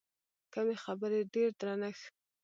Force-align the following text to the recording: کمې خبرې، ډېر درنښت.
کمې 0.53 0.75
خبرې، 0.83 1.19
ډېر 1.33 1.49
درنښت. 1.59 2.03